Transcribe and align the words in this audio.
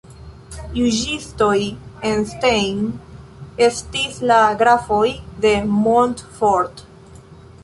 Juĝistoj 0.77 1.57
en 2.13 2.25
Stein 2.31 2.81
estis 3.69 4.17
la 4.33 4.41
"Grafoj 4.63 5.07
de 5.45 5.53
Montfort". 5.79 6.85